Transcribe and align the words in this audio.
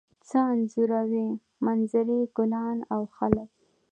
څه 0.27 0.39
انځوروئ؟ 0.51 1.27
منظرې، 1.65 2.19
ګلان 2.35 2.77
او 2.93 3.01
خلک 3.15 3.49